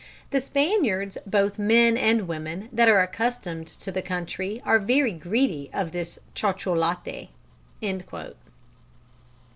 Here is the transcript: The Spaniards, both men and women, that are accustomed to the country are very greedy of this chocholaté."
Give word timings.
The 0.31 0.41
Spaniards, 0.41 1.19
both 1.27 1.59
men 1.59 1.95
and 1.95 2.27
women, 2.27 2.69
that 2.71 2.89
are 2.89 3.01
accustomed 3.01 3.67
to 3.67 3.91
the 3.91 4.01
country 4.01 4.59
are 4.65 4.79
very 4.79 5.13
greedy 5.13 5.69
of 5.73 5.91
this 5.91 6.17
chocholaté." 6.33 7.29